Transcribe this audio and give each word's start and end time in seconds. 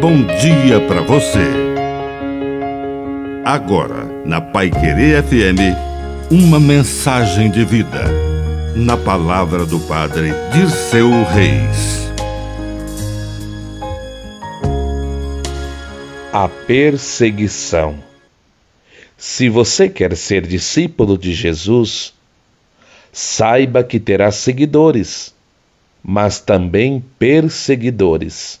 bom 0.00 0.24
dia 0.24 0.80
para 0.88 1.02
você. 1.02 1.44
Agora, 3.44 4.06
na 4.24 4.40
Pai 4.40 4.70
Querer 4.70 5.22
FM, 5.22 5.76
uma 6.30 6.58
mensagem 6.58 7.50
de 7.50 7.66
vida. 7.66 8.06
Na 8.74 8.96
palavra 8.96 9.66
do 9.66 9.78
Padre 9.80 10.32
Dirceu 10.54 11.10
Reis. 11.24 12.10
A 16.32 16.48
perseguição. 16.48 17.98
Se 19.18 19.50
você 19.50 19.86
quer 19.86 20.16
ser 20.16 20.46
discípulo 20.46 21.18
de 21.18 21.34
Jesus, 21.34 22.14
saiba 23.12 23.84
que 23.84 24.00
terá 24.00 24.30
seguidores, 24.30 25.34
mas 26.02 26.40
também 26.40 27.04
perseguidores. 27.18 28.60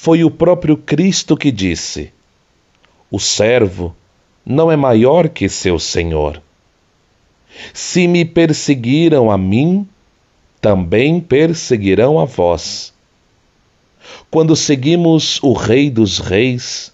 Foi 0.00 0.22
o 0.22 0.30
próprio 0.30 0.76
Cristo 0.76 1.36
que 1.36 1.50
disse: 1.50 2.12
O 3.10 3.18
servo 3.18 3.96
não 4.46 4.70
é 4.70 4.76
maior 4.76 5.28
que 5.28 5.48
seu 5.48 5.76
senhor. 5.76 6.40
Se 7.74 8.06
me 8.06 8.24
perseguiram 8.24 9.28
a 9.28 9.36
mim, 9.36 9.84
também 10.60 11.20
perseguirão 11.20 12.16
a 12.20 12.24
vós. 12.24 12.94
Quando 14.30 14.54
seguimos 14.54 15.42
o 15.42 15.52
Rei 15.52 15.90
dos 15.90 16.20
Reis, 16.20 16.92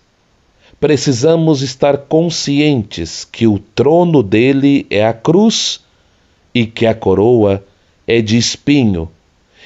precisamos 0.81 1.61
estar 1.61 1.99
conscientes 1.99 3.23
que 3.31 3.47
o 3.47 3.59
trono 3.59 4.23
dele 4.23 4.87
é 4.89 5.05
a 5.05 5.13
cruz 5.13 5.79
e 6.55 6.65
que 6.65 6.87
a 6.87 6.95
coroa 6.95 7.63
é 8.07 8.23
de 8.23 8.39
espinho 8.39 9.11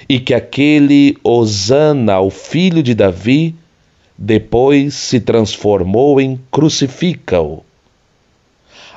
e 0.07 0.21
que 0.21 0.35
aquele 0.35 1.17
Osana, 1.25 2.21
o 2.21 2.31
filho 2.31 2.83
de 2.83 2.95
Davi, 2.95 3.55
depois 4.17 4.95
se 4.95 5.21
transformou 5.21 6.21
em 6.21 6.39
crucifica-o. 6.51 7.65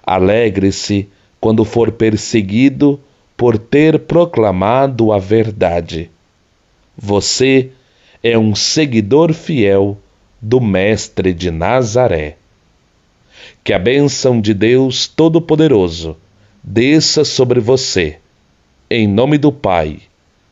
Alegre-se 0.03 1.07
quando 1.39 1.63
for 1.63 1.91
perseguido 1.91 2.99
por 3.37 3.57
ter 3.57 3.99
proclamado 3.99 5.11
a 5.11 5.17
verdade. 5.17 6.09
Você 6.97 7.71
é 8.23 8.37
um 8.37 8.53
seguidor 8.53 9.33
fiel 9.33 9.97
do 10.41 10.59
Mestre 10.59 11.33
de 11.33 11.49
Nazaré. 11.49 12.37
Que 13.63 13.73
a 13.73 13.79
bênção 13.79 14.41
de 14.41 14.53
Deus 14.53 15.07
Todo-Poderoso 15.07 16.17
desça 16.63 17.23
sobre 17.23 17.59
você, 17.59 18.17
em 18.89 19.07
nome 19.07 19.37
do 19.37 19.51
Pai 19.51 19.99